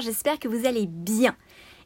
j'espère 0.00 0.38
que 0.38 0.48
vous 0.48 0.66
allez 0.66 0.86
bien. 0.86 1.36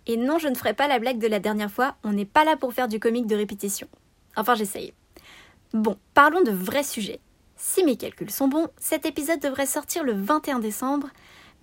Et 0.06 0.16
non, 0.16 0.38
je 0.38 0.48
ne 0.48 0.54
ferai 0.54 0.74
pas 0.74 0.88
la 0.88 0.98
blague 0.98 1.18
de 1.18 1.26
la 1.26 1.40
dernière 1.40 1.70
fois, 1.70 1.96
on 2.04 2.12
n'est 2.12 2.24
pas 2.24 2.44
là 2.44 2.56
pour 2.56 2.72
faire 2.72 2.88
du 2.88 3.00
comique 3.00 3.26
de 3.26 3.36
répétition. 3.36 3.88
Enfin, 4.36 4.54
j'essaye. 4.54 4.92
Bon, 5.72 5.96
parlons 6.14 6.42
de 6.42 6.50
vrais 6.50 6.82
sujets. 6.82 7.20
Si 7.56 7.84
mes 7.84 7.96
calculs 7.96 8.30
sont 8.30 8.48
bons, 8.48 8.68
cet 8.78 9.04
épisode 9.04 9.40
devrait 9.40 9.66
sortir 9.66 10.02
le 10.02 10.12
21 10.12 10.58
décembre, 10.60 11.08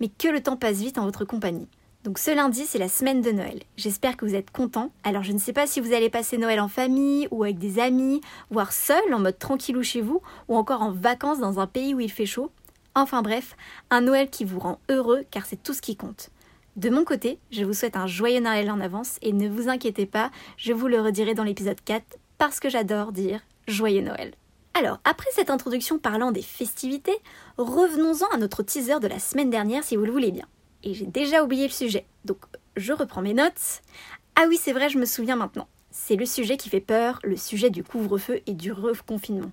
mais 0.00 0.08
que 0.08 0.28
le 0.28 0.42
temps 0.42 0.56
passe 0.56 0.78
vite 0.78 0.96
en 0.96 1.04
votre 1.04 1.24
compagnie. 1.24 1.68
Donc 2.04 2.18
ce 2.18 2.30
lundi, 2.30 2.64
c'est 2.64 2.78
la 2.78 2.88
semaine 2.88 3.20
de 3.20 3.32
Noël. 3.32 3.60
J'espère 3.76 4.16
que 4.16 4.24
vous 4.24 4.36
êtes 4.36 4.52
contents. 4.52 4.92
Alors 5.02 5.24
je 5.24 5.32
ne 5.32 5.38
sais 5.38 5.52
pas 5.52 5.66
si 5.66 5.80
vous 5.80 5.92
allez 5.92 6.08
passer 6.08 6.38
Noël 6.38 6.60
en 6.60 6.68
famille 6.68 7.26
ou 7.32 7.42
avec 7.42 7.58
des 7.58 7.80
amis, 7.80 8.20
voire 8.50 8.72
seul 8.72 9.12
en 9.12 9.18
mode 9.18 9.38
tranquillou 9.38 9.82
chez 9.82 10.00
vous, 10.00 10.22
ou 10.46 10.56
encore 10.56 10.82
en 10.82 10.92
vacances 10.92 11.40
dans 11.40 11.58
un 11.58 11.66
pays 11.66 11.94
où 11.94 12.00
il 12.00 12.10
fait 12.10 12.24
chaud. 12.24 12.50
Enfin 12.94 13.20
bref, 13.22 13.56
un 13.90 14.02
Noël 14.02 14.30
qui 14.30 14.44
vous 14.44 14.60
rend 14.60 14.78
heureux 14.88 15.24
car 15.30 15.44
c'est 15.44 15.62
tout 15.62 15.74
ce 15.74 15.82
qui 15.82 15.96
compte. 15.96 16.30
De 16.78 16.90
mon 16.90 17.02
côté, 17.02 17.40
je 17.50 17.64
vous 17.64 17.72
souhaite 17.72 17.96
un 17.96 18.06
joyeux 18.06 18.38
Noël 18.38 18.70
en 18.70 18.78
avance 18.78 19.18
et 19.20 19.32
ne 19.32 19.48
vous 19.48 19.68
inquiétez 19.68 20.06
pas, 20.06 20.30
je 20.56 20.72
vous 20.72 20.86
le 20.86 21.00
redirai 21.00 21.34
dans 21.34 21.42
l'épisode 21.42 21.80
4 21.84 22.18
parce 22.38 22.60
que 22.60 22.68
j'adore 22.68 23.10
dire 23.10 23.40
joyeux 23.66 24.00
Noël. 24.00 24.32
Alors, 24.74 25.00
après 25.02 25.26
cette 25.32 25.50
introduction 25.50 25.98
parlant 25.98 26.30
des 26.30 26.40
festivités, 26.40 27.18
revenons-en 27.56 28.32
à 28.32 28.36
notre 28.36 28.62
teaser 28.62 29.00
de 29.00 29.08
la 29.08 29.18
semaine 29.18 29.50
dernière 29.50 29.82
si 29.82 29.96
vous 29.96 30.04
le 30.04 30.12
voulez 30.12 30.30
bien. 30.30 30.46
Et 30.84 30.94
j'ai 30.94 31.06
déjà 31.06 31.42
oublié 31.42 31.66
le 31.66 31.72
sujet, 31.72 32.06
donc 32.24 32.38
je 32.76 32.92
reprends 32.92 33.22
mes 33.22 33.34
notes. 33.34 33.82
Ah 34.36 34.44
oui, 34.48 34.56
c'est 34.56 34.72
vrai, 34.72 34.88
je 34.88 34.98
me 34.98 35.04
souviens 35.04 35.34
maintenant. 35.34 35.66
C'est 35.90 36.14
le 36.14 36.26
sujet 36.26 36.56
qui 36.56 36.68
fait 36.68 36.78
peur, 36.78 37.18
le 37.24 37.36
sujet 37.36 37.70
du 37.70 37.82
couvre-feu 37.82 38.38
et 38.46 38.54
du 38.54 38.70
reconfinement. 38.70 39.50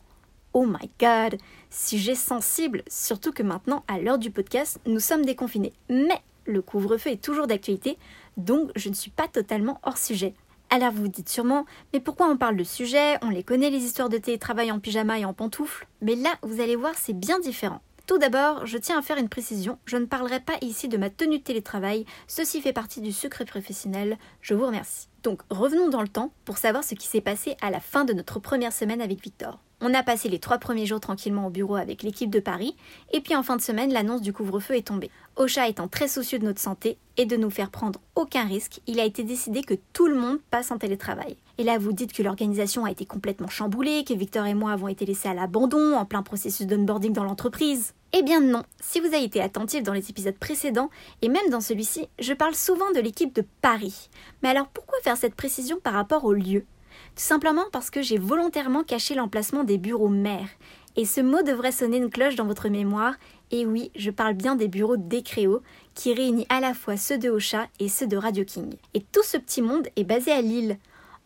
Oh 0.53 0.67
my 0.67 0.91
god, 0.99 1.39
sujet 1.71 2.13
sensible, 2.13 2.83
surtout 2.87 3.31
que 3.31 3.41
maintenant, 3.41 3.83
à 3.87 3.97
l'heure 3.97 4.19
du 4.19 4.29
podcast, 4.29 4.79
nous 4.85 4.99
sommes 4.99 5.25
déconfinés. 5.25 5.73
Mais 5.89 6.21
le 6.45 6.61
couvre-feu 6.61 7.11
est 7.11 7.23
toujours 7.23 7.47
d'actualité, 7.47 7.97
donc 8.37 8.71
je 8.75 8.89
ne 8.89 8.93
suis 8.93 9.11
pas 9.11 9.27
totalement 9.27 9.79
hors 9.83 9.97
sujet. 9.97 10.33
Alors 10.69 10.91
vous 10.91 11.03
vous 11.03 11.07
dites 11.07 11.29
sûrement, 11.29 11.65
mais 11.93 11.99
pourquoi 11.99 12.27
on 12.27 12.37
parle 12.37 12.57
de 12.57 12.63
sujet 12.63 13.17
On 13.21 13.29
les 13.29 13.43
connaît 13.43 13.69
les 13.69 13.83
histoires 13.83 14.09
de 14.09 14.17
télétravail 14.17 14.71
en 14.71 14.79
pyjama 14.79 15.19
et 15.19 15.25
en 15.25 15.33
pantoufles? 15.33 15.87
Mais 16.01 16.15
là, 16.15 16.31
vous 16.41 16.59
allez 16.59 16.75
voir, 16.75 16.93
c'est 16.95 17.17
bien 17.17 17.39
différent. 17.39 17.81
Tout 18.07 18.17
d'abord, 18.17 18.65
je 18.65 18.77
tiens 18.77 18.99
à 18.99 19.01
faire 19.01 19.17
une 19.17 19.29
précision, 19.29 19.79
je 19.85 19.97
ne 19.97 20.05
parlerai 20.05 20.39
pas 20.39 20.57
ici 20.61 20.87
de 20.87 20.97
ma 20.97 21.09
tenue 21.09 21.39
de 21.39 21.43
télétravail, 21.43 22.05
ceci 22.27 22.61
fait 22.61 22.73
partie 22.73 23.01
du 23.01 23.11
secret 23.11 23.45
professionnel, 23.45 24.17
je 24.41 24.53
vous 24.53 24.65
remercie. 24.65 25.07
Donc 25.25 25.41
revenons 25.49 25.89
dans 25.89 26.03
le 26.03 26.07
temps 26.07 26.31
pour 26.45 26.59
savoir 26.59 26.83
ce 26.83 26.93
qui 26.93 27.07
s'est 27.07 27.19
passé 27.19 27.57
à 27.59 27.71
la 27.71 27.79
fin 27.79 28.05
de 28.05 28.13
notre 28.13 28.39
première 28.39 28.71
semaine 28.71 29.01
avec 29.01 29.23
Victor. 29.23 29.59
On 29.81 29.93
a 29.95 30.03
passé 30.03 30.29
les 30.29 30.37
trois 30.37 30.59
premiers 30.59 30.85
jours 30.85 30.99
tranquillement 30.99 31.47
au 31.47 31.49
bureau 31.49 31.75
avec 31.75 32.03
l'équipe 32.03 32.29
de 32.29 32.39
Paris, 32.39 32.75
et 33.11 33.21
puis 33.21 33.35
en 33.35 33.41
fin 33.41 33.55
de 33.55 33.61
semaine, 33.61 33.91
l'annonce 33.91 34.21
du 34.21 34.33
couvre-feu 34.33 34.75
est 34.75 34.87
tombée. 34.87 35.09
Ocha 35.35 35.67
étant 35.67 35.87
très 35.87 36.07
soucieux 36.07 36.37
de 36.37 36.45
notre 36.45 36.61
santé 36.61 36.99
et 37.17 37.25
de 37.25 37.37
nous 37.37 37.49
faire 37.49 37.71
prendre 37.71 37.99
aucun 38.13 38.45
risque, 38.45 38.81
il 38.85 38.99
a 38.99 39.03
été 39.03 39.23
décidé 39.23 39.63
que 39.63 39.73
tout 39.93 40.07
le 40.07 40.15
monde 40.15 40.37
passe 40.51 40.69
en 40.69 40.77
télétravail. 40.77 41.37
Et 41.57 41.63
là, 41.63 41.79
vous 41.79 41.91
dites 41.91 42.13
que 42.13 42.21
l'organisation 42.21 42.85
a 42.85 42.91
été 42.91 43.05
complètement 43.05 43.47
chamboulée, 43.47 44.03
que 44.03 44.13
Victor 44.13 44.45
et 44.45 44.53
moi 44.53 44.73
avons 44.73 44.89
été 44.89 45.05
laissés 45.05 45.29
à 45.29 45.33
l'abandon 45.33 45.95
en 45.95 46.05
plein 46.05 46.21
processus 46.21 46.67
d'onboarding 46.67 47.13
dans 47.13 47.23
l'entreprise. 47.23 47.95
Eh 48.17 48.23
bien 48.23 48.39
non, 48.39 48.63
si 48.79 49.01
vous 49.01 49.07
avez 49.07 49.25
été 49.25 49.41
attentif 49.41 49.83
dans 49.83 49.91
les 49.91 50.09
épisodes 50.09 50.37
précédents, 50.37 50.89
et 51.21 51.27
même 51.27 51.49
dans 51.49 51.59
celui-ci, 51.59 52.07
je 52.17 52.31
parle 52.31 52.55
souvent 52.55 52.89
de 52.93 53.01
l'équipe 53.01 53.35
de 53.35 53.43
Paris. 53.61 54.09
Mais 54.41 54.47
alors 54.47 54.67
pourquoi 54.67 54.97
faire 55.03 55.17
cette 55.17 55.35
précision 55.35 55.81
par 55.83 55.91
rapport 55.91 56.23
au 56.23 56.31
lieu? 56.31 56.63
Tout 56.91 57.23
simplement 57.23 57.65
parce 57.73 57.89
que 57.89 58.01
j'ai 58.01 58.17
volontairement 58.17 58.85
caché 58.85 59.15
l'emplacement 59.15 59.65
des 59.65 59.77
bureaux 59.77 60.07
mères. 60.07 60.47
Et 60.95 61.03
ce 61.03 61.19
mot 61.19 61.41
devrait 61.41 61.73
sonner 61.73 61.97
une 61.97 62.09
cloche 62.09 62.37
dans 62.37 62.45
votre 62.45 62.69
mémoire. 62.69 63.15
Et 63.51 63.65
oui, 63.65 63.91
je 63.97 64.11
parle 64.11 64.35
bien 64.35 64.55
des 64.55 64.69
bureaux 64.69 64.95
d'Ecréo, 64.95 65.61
qui 65.93 66.13
réunit 66.13 66.45
à 66.47 66.61
la 66.61 66.73
fois 66.73 66.95
ceux 66.95 67.17
de 67.17 67.29
Ocha 67.29 67.67
et 67.81 67.89
ceux 67.89 68.07
de 68.07 68.15
Radio 68.15 68.45
King. 68.45 68.75
Et 68.93 69.01
tout 69.01 69.23
ce 69.23 69.35
petit 69.35 69.61
monde 69.61 69.89
est 69.97 70.05
basé 70.05 70.31
à 70.31 70.41
Lille. 70.41 70.77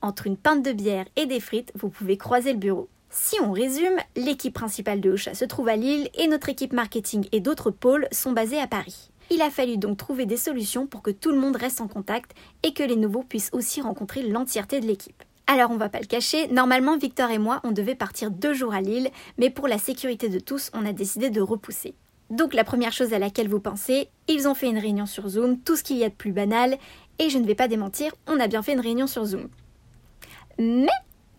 Entre 0.02 0.26
une 0.26 0.38
pinte 0.38 0.66
de 0.66 0.72
bière 0.72 1.06
et 1.18 1.28
des 1.28 1.40
frites, 1.40 1.72
vous 1.76 1.90
pouvez 1.90 2.18
croiser 2.18 2.54
le 2.54 2.58
bureau. 2.58 2.90
Si 3.12 3.38
on 3.42 3.52
résume, 3.52 3.98
l'équipe 4.16 4.54
principale 4.54 5.02
de 5.02 5.12
Ocha 5.12 5.34
se 5.34 5.46
trouve 5.46 5.68
à 5.68 5.76
Lille 5.76 6.10
et 6.14 6.28
notre 6.28 6.50
équipe 6.50 6.74
marketing 6.74 7.28
et 7.32 7.40
d'autres 7.40 7.72
pôles 7.72 8.08
sont 8.12 8.34
basés 8.34 8.60
à 8.60 8.68
Paris. 8.68 9.10
Il 9.32 9.42
a 9.42 9.50
fallu 9.50 9.78
donc 9.78 9.98
trouver 9.98 10.28
des 10.28 10.38
solutions 10.38 10.86
pour 10.86 11.02
que 11.02 11.10
tout 11.10 11.32
le 11.32 11.40
monde 11.40 11.56
reste 11.56 11.82
en 11.82 11.88
contact 11.88 12.32
et 12.62 12.74
que 12.74 12.84
les 12.84 12.96
nouveaux 12.96 13.24
puissent 13.24 13.50
aussi 13.52 13.82
rencontrer 13.82 14.22
l'entièreté 14.22 14.80
de 14.80 14.86
l'équipe. 14.86 15.24
Alors 15.48 15.72
on 15.72 15.78
va 15.78 15.90
pas 15.90 16.00
le 16.00 16.06
cacher, 16.06 16.48
normalement 16.50 16.98
Victor 16.98 17.32
et 17.32 17.40
moi 17.40 17.60
on 17.64 17.72
devait 17.72 17.96
partir 17.96 18.30
deux 18.30 18.54
jours 18.54 18.76
à 18.76 18.82
Lille, 18.82 19.10
mais 19.40 19.50
pour 19.50 19.68
la 19.68 19.80
sécurité 19.80 20.30
de 20.30 20.40
tous 20.40 20.70
on 20.76 20.86
a 20.86 20.94
décidé 20.94 21.32
de 21.32 21.42
repousser. 21.42 21.96
Donc 22.30 22.54
la 22.54 22.64
première 22.64 22.94
chose 22.94 23.14
à 23.14 23.20
laquelle 23.20 23.50
vous 23.50 23.60
pensez, 23.60 24.10
ils 24.28 24.48
ont 24.48 24.54
fait 24.54 24.70
une 24.70 24.78
réunion 24.78 25.08
sur 25.08 25.28
Zoom, 25.28 25.60
tout 25.60 25.76
ce 25.76 25.84
qu'il 25.84 25.98
y 25.98 26.04
a 26.04 26.10
de 26.10 26.14
plus 26.14 26.32
banal, 26.32 26.78
et 27.18 27.32
je 27.32 27.40
ne 27.40 27.48
vais 27.48 27.56
pas 27.56 27.68
démentir, 27.68 28.14
on 28.28 28.40
a 28.40 28.48
bien 28.48 28.62
fait 28.62 28.74
une 28.74 28.80
réunion 28.80 29.08
sur 29.08 29.26
Zoom. 29.26 29.50
Mais 30.60 30.88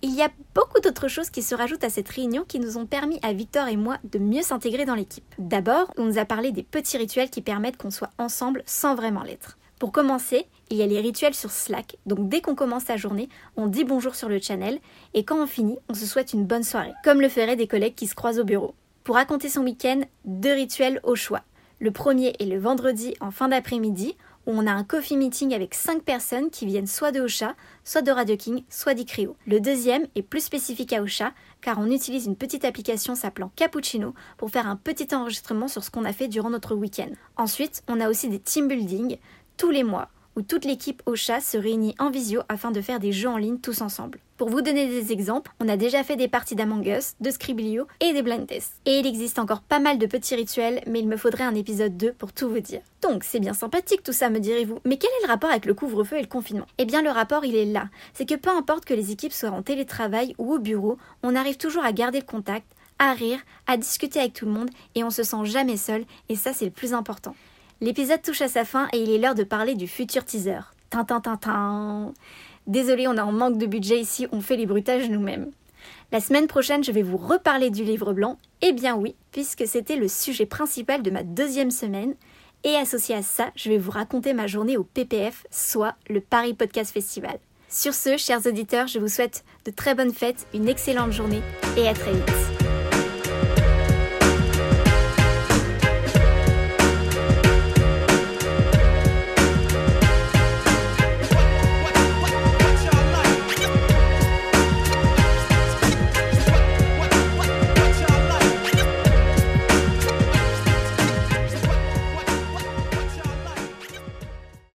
il 0.03 0.15
y 0.15 0.23
a 0.23 0.31
beaucoup 0.55 0.81
d'autres 0.81 1.09
choses 1.09 1.31
qui 1.31 1.43
se 1.43 1.55
rajoutent 1.55 1.85
à 1.85 1.91
cette 1.91 2.09
réunion 2.09 2.45
qui 2.47 2.59
nous 2.59 2.79
ont 2.79 2.87
permis 2.87 3.19
à 3.23 3.33
Victor 3.33 3.69
et 3.69 3.77
moi 3.77 3.99
de 4.05 4.19
mieux 4.19 4.43
s'intégrer 4.43 4.87
dans 4.87 4.95
l'équipe. 4.95 5.25
D'abord, 5.39 5.93
on 5.99 6.07
nous 6.07 6.19
a 6.19 6.25
parlé 6.25 6.53
des 6.53 6.63
petits 6.63 6.97
rituels 6.97 7.31
qui 7.31 7.43
permettent 7.43 7.77
qu'on 7.77 7.91
soit 7.91 8.11
ensemble 8.19 8.63
sans 8.65 8.95
vraiment 8.95 9.23
l'être. 9.23 9.59
Pour 9.79 9.93
commencer, 9.93 10.47
il 10.71 10.77
y 10.77 10.83
a 10.83 10.87
les 10.87 11.01
rituels 11.01 11.35
sur 11.35 11.51
Slack. 11.51 11.97
Donc 12.07 12.29
dès 12.29 12.41
qu'on 12.41 12.55
commence 12.55 12.85
sa 12.85 12.97
journée, 12.97 13.29
on 13.57 13.67
dit 13.67 13.85
bonjour 13.85 14.15
sur 14.15 14.29
le 14.29 14.41
channel 14.41 14.79
et 15.15 15.25
quand 15.25 15.43
on 15.43 15.47
finit, 15.47 15.79
on 15.89 15.95
se 15.95 16.07
souhaite 16.07 16.33
une 16.33 16.45
bonne 16.45 16.65
soirée, 16.65 16.93
comme 17.05 17.21
le 17.21 17.29
feraient 17.29 17.57
des 17.57 17.67
collègues 17.67 17.95
qui 17.95 18.07
se 18.07 18.15
croisent 18.15 18.41
au 18.41 18.45
bureau. 18.45 18.75
Pour 19.05 19.17
raconter 19.17 19.49
son 19.49 19.63
week-end, 19.63 20.01
deux 20.25 20.53
rituels 20.53 21.01
au 21.03 21.15
choix. 21.15 21.43
Le 21.79 21.91
premier 21.91 22.35
est 22.39 22.45
le 22.45 22.59
vendredi 22.59 23.15
en 23.21 23.31
fin 23.31 23.49
d'après-midi, 23.49 24.17
où 24.51 24.53
on 24.59 24.67
a 24.67 24.73
un 24.73 24.83
coffee 24.83 25.17
meeting 25.17 25.55
avec 25.55 25.75
cinq 25.75 26.03
personnes 26.03 26.51
qui 26.51 26.67
viennent 26.67 26.89
soit 26.89 27.13
de 27.13 27.21
Ocha, 27.21 27.55
soit 27.85 28.03
de 28.03 28.11
Radio 28.11 28.37
King, 28.37 28.65
soit 28.69 28.95
d'Icrio. 28.95 29.37
Le 29.47 29.61
deuxième 29.61 30.07
est 30.17 30.23
plus 30.23 30.43
spécifique 30.43 30.93
à 30.93 31.03
Ocha, 31.03 31.33
car 31.61 31.79
on 31.79 31.91
utilise 31.91 32.27
une 32.27 32.37
petite 32.37 32.65
application 32.65 33.15
s'appelant 33.15 33.53
Cappuccino 33.55 34.13
pour 34.39 34.51
faire 34.51 34.67
un 34.67 34.77
petit 34.77 35.15
enregistrement 35.15 35.69
sur 35.69 35.85
ce 35.85 35.91
qu'on 35.91 36.05
a 36.05 36.13
fait 36.13 36.27
durant 36.27 36.51
notre 36.51 36.75
week-end. 36.75 37.11
Ensuite, 37.37 37.83
on 37.89 38.01
a 38.01 38.11
aussi 38.11 38.29
des 38.29 38.41
team 38.41 38.67
building, 38.67 39.19
tous 39.57 39.71
les 39.71 39.85
mois, 39.85 40.09
toute 40.43 40.65
l'équipe 40.65 41.03
au 41.07 41.17
chat 41.17 41.41
se 41.41 41.57
réunit 41.57 41.95
en 41.99 42.11
visio 42.11 42.43
afin 42.49 42.71
de 42.71 42.81
faire 42.81 43.01
des 43.01 43.13
jeux 43.13 43.29
en 43.29 43.37
ligne 43.37 43.59
tous 43.59 43.81
ensemble. 43.81 44.19
Pour 44.37 44.49
vous 44.49 44.63
donner 44.63 44.87
des 44.87 45.13
exemples, 45.13 45.53
on 45.61 45.69
a 45.69 45.77
déjà 45.77 46.03
fait 46.03 46.17
des 46.17 46.29
parties 46.29 46.55
d'Among 46.55 46.87
Us, 46.87 47.13
de 47.21 47.31
Scriblio 47.31 47.87
et 48.01 48.13
des 48.15 48.23
blind 48.23 48.47
tests. 48.47 48.73
Et 48.87 48.99
il 48.99 49.07
existe 49.07 49.39
encore 49.39 49.61
pas 49.61 49.81
mal 49.81 49.99
de 49.99 50.07
petits 50.07 50.35
rituels, 50.35 50.83
mais 50.87 51.01
il 51.01 51.09
me 51.09 51.19
faudrait 51.19 51.45
un 51.45 51.55
épisode 51.55 51.97
2 51.97 52.13
pour 52.15 52.33
tout 52.33 52.49
vous 52.49 52.61
dire. 52.61 52.81
Donc 53.03 53.23
c'est 53.23 53.41
bien 53.41 53.53
sympathique 53.53 54.03
tout 54.03 54.15
ça, 54.15 54.31
me 54.31 54.39
direz-vous. 54.39 54.79
Mais 54.87 54.97
quel 54.97 55.11
est 55.11 55.27
le 55.27 55.31
rapport 55.31 55.51
avec 55.51 55.67
le 55.67 55.75
couvre-feu 55.75 56.17
et 56.17 56.23
le 56.23 56.27
confinement? 56.27 56.67
Eh 56.79 56.87
bien 56.87 57.03
le 57.03 57.11
rapport 57.11 57.45
il 57.45 57.55
est 57.55 57.67
là. 57.67 57.91
C'est 58.15 58.27
que 58.27 58.35
peu 58.35 58.51
importe 58.51 58.87
que 58.87 58.95
les 58.95 59.11
équipes 59.11 59.33
soient 59.33 59.51
en 59.51 59.63
télétravail 59.63 60.35
ou 60.39 60.55
au 60.55 60.59
bureau, 60.59 60.97
on 61.23 61.37
arrive 61.37 61.59
toujours 61.59 61.85
à 61.85 61.93
garder 61.93 62.21
le 62.21 62.25
contact, 62.25 62.67
à 62.99 63.13
rire, 63.13 63.41
à 63.67 63.77
discuter 63.77 64.21
avec 64.21 64.33
tout 64.33 64.47
le 64.47 64.53
monde 64.53 64.71
et 64.95 65.05
on 65.05 65.11
se 65.11 65.23
sent 65.23 65.45
jamais 65.45 65.77
seul 65.77 66.05
et 66.29 66.37
ça 66.37 66.53
c'est 66.53 66.65
le 66.67 66.71
plus 66.71 66.95
important. 66.95 67.35
L'épisode 67.83 68.21
touche 68.21 68.43
à 68.43 68.49
sa 68.49 68.65
fin 68.65 68.89
et 68.93 68.99
il 68.99 69.11
est 69.11 69.19
l'heure 69.19 69.35
de 69.35 69.43
parler 69.43 69.75
du 69.75 69.89
futur 69.89 70.25
teaser. 70.25 70.61
Tintin 70.91 71.21
tintin. 71.21 72.13
Désolé, 72.67 73.09
on 73.09 73.17
a 73.17 73.25
en 73.25 73.33
manque 73.33 73.57
de 73.57 73.67
budget 73.67 73.99
ici, 73.99 74.27
on 74.33 74.43
fait 74.43 74.57
les 74.57 74.67
bruitages 74.67 75.09
nous-mêmes. 75.09 75.51
La 76.13 76.21
semaine 76.21 76.47
prochaine, 76.47 76.85
je 76.85 76.93
vais 76.93 77.03
vous 77.03 77.17
reparler 77.17 77.71
du 77.71 77.83
livre 77.83 78.13
blanc. 78.13 78.39
Eh 78.61 78.73
bien 78.73 78.97
oui, 78.97 79.15
puisque 79.33 79.67
c'était 79.67 79.97
le 79.97 80.09
sujet 80.09 80.45
principal 80.45 81.03
de 81.03 81.11
ma 81.11 81.23
deuxième 81.23 81.71
semaine. 81.71 82.15
Et 82.65 82.77
associé 82.77 83.15
à 83.15 83.23
ça, 83.23 83.51
je 83.57 83.71
vais 83.71 83.79
vous 83.79 83.91
raconter 83.91 84.35
ma 84.35 84.47
journée 84.47 84.77
au 84.77 84.85
PPF, 84.85 85.47
soit 85.51 85.95
le 86.11 86.21
Paris 86.21 86.53
Podcast 86.53 86.93
Festival. 86.93 87.39
Sur 87.71 87.95
ce, 87.95 88.19
chers 88.19 88.45
auditeurs, 88.47 88.89
je 88.89 88.99
vous 88.99 89.09
souhaite 89.09 89.45
de 89.65 89.71
très 89.71 89.95
bonnes 89.95 90.13
fêtes, 90.13 90.47
une 90.53 90.69
excellente 90.69 91.13
journée 91.13 91.41
et 91.79 91.89
à 91.89 91.95
très 91.95 92.13
vite. 92.13 92.60